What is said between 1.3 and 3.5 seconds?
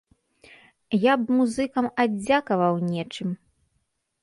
музыкам аддзякаваў нечым.